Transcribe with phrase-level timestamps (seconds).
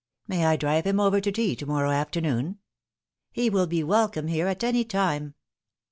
[0.27, 2.57] "May I drive him over to tea to morrow afternoon
[3.31, 5.35] ?""He will be welcome here at any time."